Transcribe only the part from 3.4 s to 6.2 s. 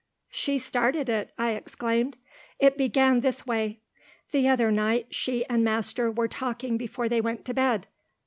way. The other night she and master